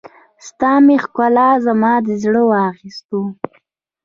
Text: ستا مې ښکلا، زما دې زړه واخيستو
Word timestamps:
ستا 0.47 0.71
مې 0.85 0.95
ښکلا، 1.03 1.49
زما 1.65 1.93
دې 2.05 2.15
زړه 2.23 2.41
واخيستو 2.49 3.21